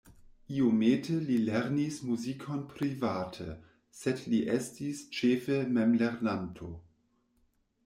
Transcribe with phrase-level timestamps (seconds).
[0.59, 3.47] Iomete li lernis muzikon private,
[4.01, 6.75] sed li estis ĉefe memlernanto.